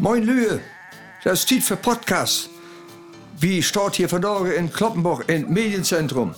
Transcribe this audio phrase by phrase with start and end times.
[0.00, 0.60] Moin Lühe,
[1.24, 2.48] das ist Tiet für Podcast.
[3.38, 6.34] Wie steht hier vandaag in Kloppenburg im Medienzentrum.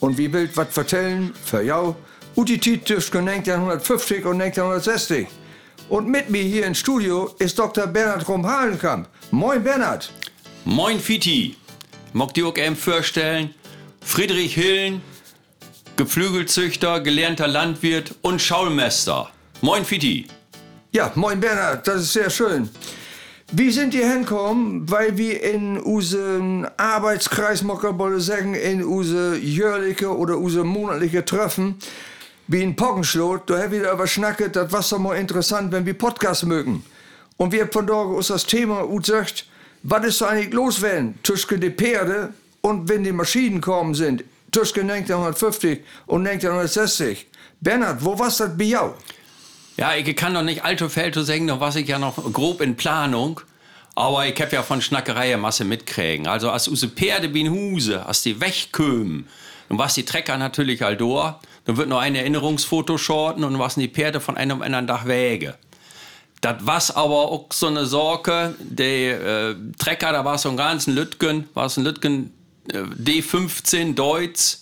[0.00, 1.94] Und wie will was vertellen für jou
[2.34, 5.28] die Tiet zwischen 1950 und 1960.
[5.88, 7.86] Und mit mir hier im Studio ist Dr.
[7.86, 9.06] Bernhard Rom-Halenkamp.
[9.30, 10.10] Moin Bernhard.
[10.64, 11.56] Moin Fiti.
[12.12, 13.54] Mock dir auch vorstellen,
[14.00, 15.00] Friedrich Hillen,
[15.96, 19.30] Geflügelzüchter, gelernter Landwirt und Schaulmeister.
[19.60, 20.26] Moin Fiti.
[20.96, 22.70] Ja, moin Bernhard, das ist sehr schön.
[23.52, 24.90] Wie sind die hinkommen?
[24.90, 31.74] Weil wir in unseren Arbeitskreis, man sagen, in unsere jährliche oder unsere monatliche Treffen,
[32.46, 35.92] wie in Poggenschlot, da haben wir darüber schnacket, das war doch mal interessant, wenn wir
[35.92, 36.82] Podcasts mögen.
[37.36, 39.44] Und wir von dort uns das Thema gesagt,
[39.82, 42.32] was ist da eigentlich los, wenn zwischen die Pferde
[42.62, 47.26] und wenn die Maschinen kommen sind, zwischen 1950 und 1960.
[47.60, 48.94] Bernhard, wo war's das bei jou?
[49.76, 52.60] Ja, ich kann noch nicht allzu viel zu sagen, noch was ich ja noch grob
[52.60, 53.40] in Planung.
[53.94, 56.26] Aber ich hab ja von Schnackerei Masse mitkriegen.
[56.26, 59.26] Also, als unsere Pferde bin Huse, als die wegkömen,
[59.68, 61.40] dann was die Trecker natürlich all da.
[61.64, 65.56] Dann wird noch ein Erinnerungsfoto shorten und was die Pferde von einem anderen Tag wege.
[66.42, 70.94] Das was aber auch so eine Sorge, der äh, Trecker, da war so ein ganzen
[70.94, 72.32] Lütgen, war so ein Lütgen
[72.70, 74.58] äh, D15 Deutsch.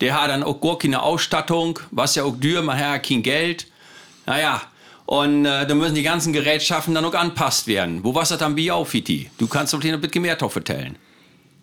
[0.00, 3.22] Der hat dann auch gar keine Ausstattung, was ja auch dür, man hat ja kein
[3.22, 3.66] Geld.
[4.26, 4.62] Naja,
[5.06, 8.04] und äh, da müssen die ganzen Gerätschaften dann auch anpasst werden.
[8.04, 9.28] Wo warst du dann bei auf, Fiti?
[9.38, 10.96] Du kannst doch ein bisschen mehr drauf erzählen.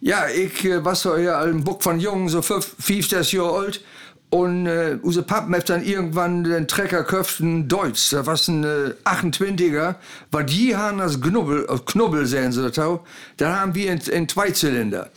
[0.01, 3.81] Ja, ich äh, war so ja ein Buck von Jungen, so fünf, 50 Jahre alt.
[4.29, 8.09] Und äh, unser Pappen hat dann irgendwann den Trecker köpft ein Deutsch.
[8.09, 9.95] Das war ein äh, 28er.
[10.31, 13.05] Weil die haben das Knubbel, äh, Knubbel sehen sie das auch.
[13.37, 15.09] Da haben wir in, in Zweizylinder.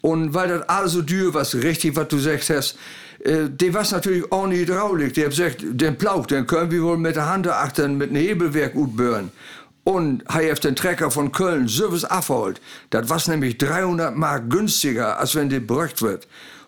[0.00, 2.78] Und weil das alles so dür war, richtig, was du sagst hast,
[3.24, 5.14] äh, die war natürlich ohne Hydraulik.
[5.14, 8.20] Die haben gesagt, den Plauch, den können wir wohl mit der Hand achten, mit einem
[8.20, 9.30] Hebelwerk utbören.
[9.84, 12.60] Und er hat den Trecker von Köln sowas abgeholt.
[12.90, 16.26] Das war nämlich 300 Mark günstiger, als wenn der berücht wird.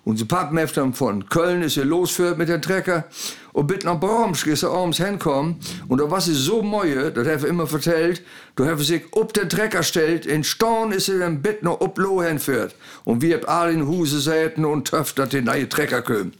[0.08, 3.04] Unser Pappmefter von Köln ist hier losgeführt mit dem Trecker.
[3.52, 5.56] Und bis nach Bromsch ist er abends hinkommen.
[5.86, 8.22] Und da war sie so moje, das hat er immer vertellt,
[8.56, 11.82] da hat er sich auf den Trecker stellt, in Storn ist er dann bit noch
[11.82, 12.74] up Loh hinführt.
[13.04, 16.32] Und wir habt alle in Huse säten und töft, dass die neue Trecker kommen.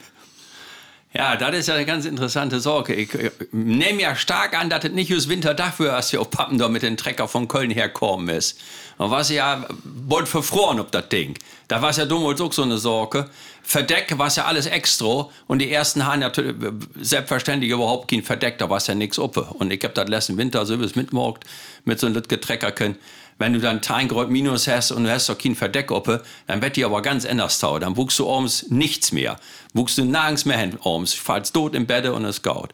[1.19, 2.95] Ja, das ist ja eine ganz interessante Sorge.
[2.95, 6.31] Ich, ich nehme ja stark an, dass es nicht aus Winter dafür, dass hier auf
[6.31, 8.61] Pappen da mit dem Trecker von Köln herkommen ist.
[8.99, 11.35] Und was ja, wollte verfroren ob das Ding.
[11.67, 13.29] Da war es ja damals auch so eine Sorge.
[13.65, 16.55] Verdeck war ja alles extra und die ersten haben natürlich
[17.01, 19.43] selbstverständlich überhaupt kein Verdeck, da war ja nichts oppe.
[19.59, 21.45] Und ich hab das letzten Winter so bis mitmorgt
[21.85, 22.97] mit so einem Trecker können.
[23.39, 26.61] Wenn du dann 10 Grad Minus hast und du hast doch kein Verdeck oppe, dann
[26.61, 27.79] wird die aber ganz anders tau.
[27.79, 29.39] Dann wuchst du abends nichts mehr.
[29.75, 31.15] Wuchst du nirgends mehr hin abends.
[31.15, 32.73] Fallst tot im Bett und es gaut.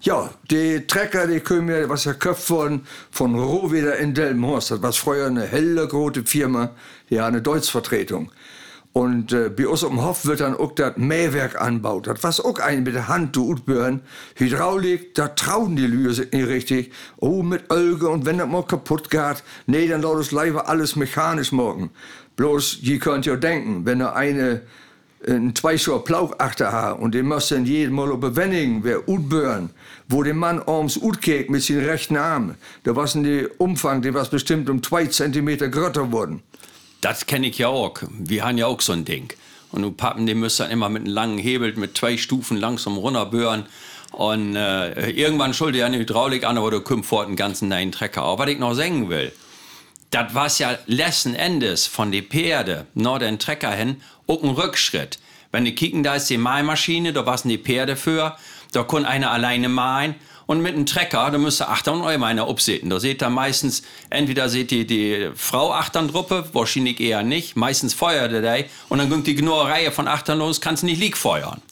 [0.00, 4.70] Ja, die Trecker, die kommen ja, was ja köpft worden von Rohweder in Delmenhorst.
[4.70, 6.70] Das war früher eine helle, große Firma,
[7.08, 8.30] die hat eine Deutschvertretung.
[8.94, 12.06] Und äh, bei uns am Hof wird dann auch das Mähwerk anbaut.
[12.06, 14.02] Das was auch ein mit der Hand du utbüren.
[14.36, 16.92] Hydraulik, da trauen die sich nicht richtig.
[17.16, 20.94] Oh, mit Ölge und wenn das mal kaputt geht, nee, dann dauert es leider alles
[20.94, 21.90] mechanisch morgen.
[22.36, 24.62] Bloß, ihr könnt ja denken, wenn er eine
[25.26, 29.70] ein Zweischor Plauch achter hat und den muss dann jeden Mal auf Wenningen, wer utbüren,
[30.08, 32.54] wo der Mann arms utkek mit seinen rechten Arm.
[32.84, 36.42] Da war der Umfang, der war bestimmt um zwei Zentimeter größer worden.
[37.04, 37.98] Das kenne ich ja auch.
[38.18, 39.30] Wir haben ja auch so ein Ding.
[39.72, 42.96] Und du Pappen, die müssen dann immer mit einem langen Hebel mit zwei Stufen langsam
[42.96, 43.66] runterböhren.
[44.12, 47.92] Und äh, irgendwann schulde ja eine Hydraulik an, aber du kommst vor den ganzen neuen
[47.92, 48.22] Trecker.
[48.22, 49.32] Aber was ich noch sagen will,
[50.12, 55.18] das war ja letzten Endes von den Pferde nach den Trecker hin auch ein Rückschritt.
[55.52, 58.34] Wenn die kicken, da ist die Mahlmaschine, da waren die Pferde für,
[58.72, 60.14] da kann einer alleine mahlen.
[60.46, 62.90] Und mit einem Trecker, da müsst ihr 800 Euro einer absäten.
[62.90, 67.56] Da seht ihr meistens, entweder seht ihr die Frau achtern Druppe, wahrscheinlich eher nicht.
[67.56, 71.00] Meistens feuert er die und dann kommt die genaue Reihe von achtern los, kannst nicht
[71.00, 71.62] lieg feuern.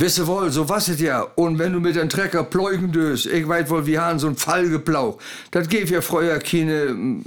[0.00, 1.22] Wisst ihr wohl, so was es ja.
[1.34, 4.36] Und wenn du mit dem Trecker pleugen döst, ich weiß wohl, wir haben so ein
[4.36, 5.18] Fallgeplauch.
[5.50, 7.18] Das gibt ja früher keine,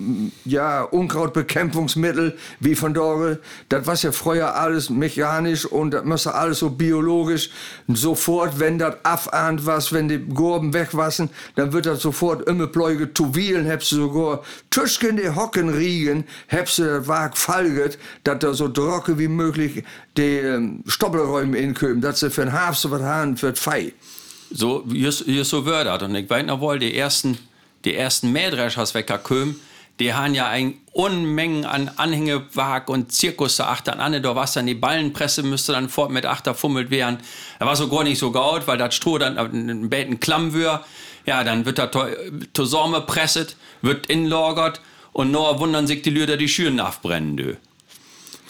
[0.46, 3.40] ja, Unkrautbekämpfungsmittel wie von Dorre.
[3.68, 7.50] Das war ja früher alles mechanisch und das muss alles so biologisch.
[7.90, 13.14] Sofort, wenn das abahnt was, wenn die Gorben wegwassen, dann wird das sofort immer pleuge
[13.14, 18.54] Tuvilen, hebst du sogar Tischken die Hocken riegen, hebst du das Wag falget, dass da
[18.54, 19.84] so drocke wie möglich
[20.18, 23.94] die ähm, Stoppelräume inkommen, dass sie für den Hafse was haben für Fei.
[24.50, 26.04] So, hier, hier so wird das.
[26.04, 27.38] Und ich weiß noch wohl, die ersten,
[27.86, 29.60] die ersten Mähdreschers weggekommen,
[30.00, 34.22] die haben ja ein Unmengen an Anhängewag und Zirkus da achtern an.
[34.22, 37.20] Da war dann die Ballenpresse, müsste dann fort mit Achter fummelt werden.
[37.60, 40.84] Da war so gar nicht so gaut, weil das Stroh dann ein Betten klamm wär.
[41.26, 41.92] Ja, dann wird er
[42.54, 44.82] zusammengepresst, wird inlagert
[45.14, 47.38] und nur wundern sich die Leute, die Schüren nachbrennen.
[47.38, 47.56] Dö.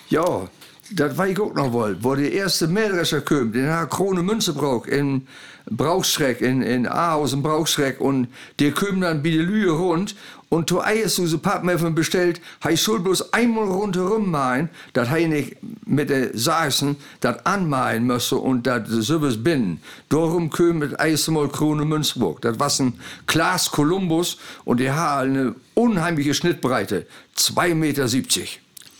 [0.10, 0.48] Ja,
[0.94, 1.98] das war ich auch noch wohl.
[2.02, 5.28] Wo der erste Mähdrescher kommt, den hat Krone Münze braucht, in
[5.70, 8.02] Brauchschreck, in, in im Brauchschreck.
[8.02, 8.28] Und
[8.60, 10.16] der kommt dann bei der Lühe rund.
[10.50, 15.56] Und to Eies so Pappmeffen bestellt, hei soll bloß einmal rundherum malen, dat hei nicht
[15.86, 19.80] mit der Sachsen dat anmalen müsse und dat sowas bin.
[20.10, 22.42] Darum kommt mit Eismal Krone Münzburg.
[22.42, 27.08] Das war ein Klaas Columbus und der hat eine unheimliche Schnittbreite.
[27.38, 28.08] 2,70 Meter.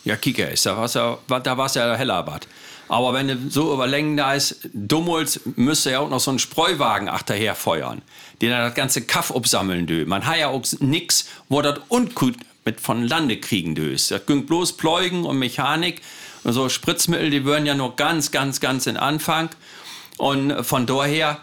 [0.04, 0.88] Ja, Kika ist, da
[1.26, 2.48] da war's ja Hellerbad.
[2.88, 6.38] Aber wenn du so über Längen da ist, Dummholz müsste ja auch noch so einen
[6.38, 8.02] Spreuwagen achterher feuern,
[8.40, 10.04] den dann das ganze Kaff absammeln dö.
[10.04, 14.10] Man hat ja auch nix, wo das ungut mit von Lande kriegen döst.
[14.10, 16.02] Das ging bloß Pleugen und Mechanik
[16.44, 19.48] und so Spritzmittel, die würden ja nur ganz, ganz, ganz in Anfang.
[20.18, 21.40] Und von daher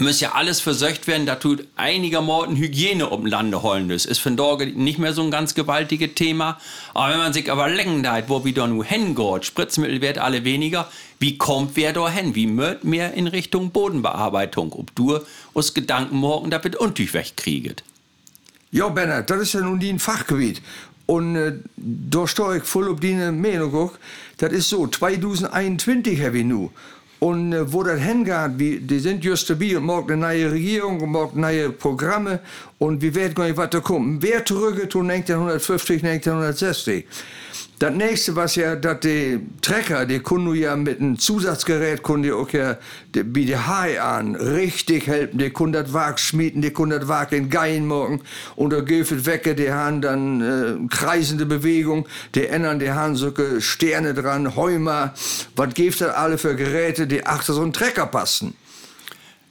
[0.00, 3.88] muss ja alles versöcht werden, da tut einigermaßen Hygiene um Lande holen.
[3.88, 6.58] Das ist von Dorge nicht mehr so ein ganz gewaltiges Thema.
[6.94, 10.90] Aber wenn man sich aber lenkt, wo wir da nur hingeht, Spritzmittel wird alle weniger,
[11.18, 12.34] wie kommt wer da hin?
[12.34, 14.72] Wie mögt mehr in Richtung Bodenbearbeitung?
[14.72, 15.20] Ob du
[15.54, 17.84] aus Gedanken morgen damit untüch wegkrieget?
[18.70, 20.60] Ja, Bernhard, das ist ja nun die ein Fachgebiet.
[21.06, 23.92] Und äh, da stehe ich voll auf die Meinung.
[24.38, 26.70] Das ist so, 2021 habe ich nu.
[27.18, 31.10] Und äh, wo das hingeht, wie, die sind just stabil, morgen eine neue Regierung und
[31.10, 32.40] morgen neue Programme
[32.78, 34.22] und wir werden gar nicht weiterkommen.
[34.22, 37.06] Wer zurück tun 1950, 1960?
[37.78, 42.32] Das nächste, was ja, dass die Trecker, die können ja mit einem Zusatzgerät, können die
[42.32, 42.78] auch ja,
[43.12, 45.36] wie die Hai an, richtig helfen.
[45.36, 48.22] Die können das Wag schmieden, die können das Wag in Geien morgen.
[48.54, 53.30] Und da geht weg, die haben dann äh, kreisende Bewegung, die ändern, die haben so
[53.58, 55.12] Sterne dran, Heumer.
[55.54, 58.56] Was gibt das alle für Geräte, die achter so einen Trecker passen?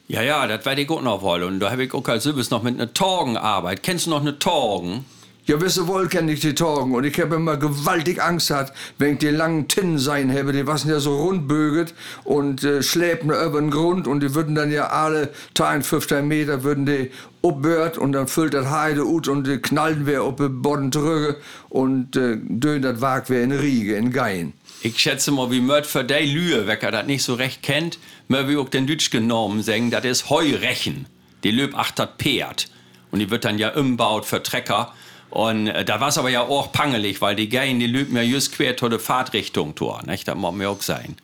[0.08, 1.44] Ja, ja, das werde ich auch noch wollen.
[1.44, 3.84] Und da habe ich auch als Silbes noch mit einer Torgenarbeit.
[3.84, 5.04] Kennst du noch eine Torgen?
[5.46, 9.12] Ja, wisse wohl kenn ich die Torgen und ich habe immer gewaltig Angst gehabt, wenn
[9.12, 11.94] ich die langen Tinnen sein habe, die was ja so rundböget
[12.24, 16.84] und äh, schläbten über den Grund und die würden dann ja alle 15 Meter würden
[16.84, 17.12] die
[17.44, 21.40] abbört und dann füllt das Heide ut und die knallen wir auf den Boden zurück
[21.68, 24.52] und äh, dön das Wag wir in Riege, in Gein.
[24.82, 28.48] Ich schätze mal, wie Mört für die Lühe, wer das nicht so recht kennt, mehr
[28.48, 31.06] wie auch den Deutsch genommen sagen, das ist Heurechen.
[31.44, 32.68] Die Löb achtert Pferd.
[33.12, 34.92] Und die wird dann ja umbaut für Trecker.
[35.30, 38.22] Und äh, da war es aber ja auch pangelig, weil die Geien, die lüben ja
[38.22, 40.02] just quer zur Fahrtrichtung tor.
[40.06, 40.28] Nicht?
[40.28, 41.16] Das muss mir auch sein.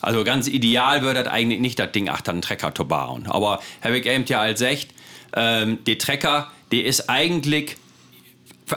[0.00, 3.26] Also ganz ideal würde das eigentlich nicht das Ding achter einen Trecker zu bauen.
[3.26, 4.90] Aber habe ich eben ja als echt,
[5.34, 7.76] ähm, die Trecker, die ist eigentlich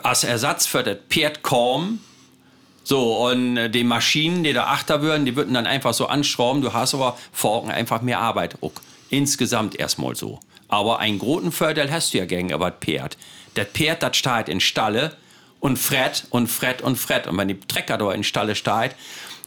[0.03, 1.99] als Ersatz für das Pferd kaum.
[2.83, 6.61] So, und äh, die Maschinen, die da achter würden, die würden dann einfach so anschrauben.
[6.61, 8.55] Du hast aber vorne einfach mehr Arbeit.
[8.61, 8.71] Auch.
[9.09, 10.39] Insgesamt erstmal so.
[10.69, 13.17] Aber einen großen Vorteil hast du ja gegen aber das Pferd.
[13.57, 15.13] Das Pferd, das steht in Stalle
[15.59, 17.27] und fret und fret und fret.
[17.27, 18.91] Und wenn die Trecker da in Stalle steht,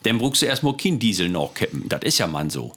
[0.03, 1.89] dann brauchst du erstmal kein Diesel noch kippen.
[1.89, 2.73] Das ist ja man so.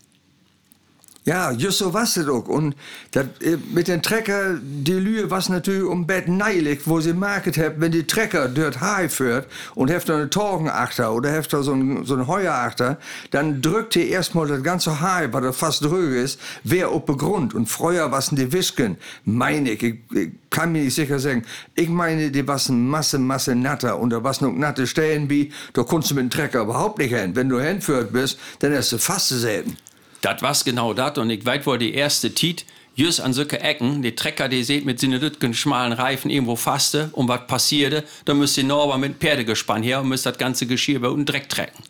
[1.26, 2.50] Ja, just so was es auch.
[2.50, 2.76] Und
[3.12, 7.58] dat, äh, mit den Trecker, die Lühe was natürlich um Bett neilig, wo sie merkt
[7.58, 12.04] hat, wenn die Trecker dort high führt und heft eine Torgenachter oder heft so ein,
[12.04, 12.98] so Heuerachter,
[13.32, 17.54] dann drückt die erstmal das ganze High, weil das fast drüge ist, wer den Grund.
[17.54, 21.88] Und früher was die Wisken, meine ich, ich, ich kann mir nicht sicher sagen, ich
[21.88, 26.12] meine, die was Masse, Masse natter und da was noch natte Stellen wie, da kommst
[26.12, 27.34] du mit dem Trecker überhaupt nicht hin.
[27.34, 29.78] Wenn du hinführt bist, dann hast du fast selten.
[30.24, 31.18] Das war's genau das.
[31.18, 32.66] Und ich weiß, wo die erste Tiet,
[32.96, 37.10] just an solche Ecken, die Trecker, die seht mit seinen Lütgen schmalen Reifen irgendwo faste
[37.12, 40.66] und was passierte, dann müsst ihr noch aber mit Pferdegespann her und müsst das ganze
[40.66, 41.84] Geschirr über und Dreck trecken.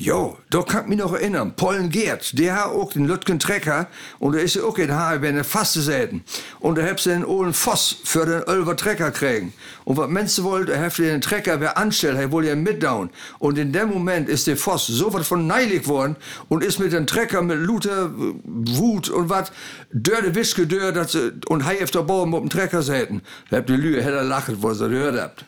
[0.00, 1.52] Jo, da kann ich mich noch erinnern.
[1.56, 3.86] Pollen Gerd, der hat auch den Lütgen Trecker
[4.18, 6.24] und der ist auch in Haar, wenn er faste säten.
[6.58, 9.52] Und da habt ihr den Ohlen Voss für den Ölver Trecker kriegen.
[9.84, 13.10] Und was du wollt, habt den Trecker, wer anstellt, er wollte ja mitdown.
[13.40, 16.16] Und in dem Moment ist der Voss so was von neilig worden
[16.48, 19.52] und ist mit dem Trecker mit Luther Wut und was,
[19.92, 23.20] dörde Wischke dör, dass sie, und hei auf der Baum auf dem Trecker säten.
[23.50, 25.44] Da habt ihr Lühe, hätte lachen, wo ihr gehört habt.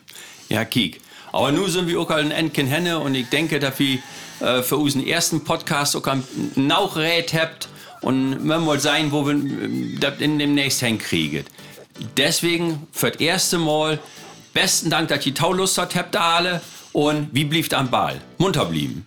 [0.49, 1.01] Ja, kiek.
[1.33, 3.97] Aber nun sind wir auch ein Endchen Henne und ich denke, dass wir
[4.39, 6.23] äh, für unseren ersten Podcast auch ein
[6.55, 7.67] Nauchrät habt
[8.01, 11.43] und man wollte sein, wo wir äh, das in demnächst hinkriegen.
[12.17, 13.99] Deswegen für das erste Mal
[14.53, 16.61] besten Dank, dass ihr Taulust habt alle
[16.91, 18.21] und wie blieb am Ball?
[18.37, 19.03] Munter blieben.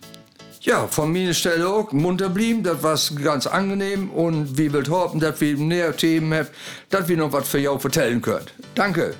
[0.61, 5.21] Ja, von meiner Stelle auch munter blieben, das war ganz angenehm und wie will hoffen,
[5.21, 6.49] dass wir näher Themen haben,
[6.89, 8.51] dass wir noch was für jou vertellen könnt.
[8.75, 9.15] Danke.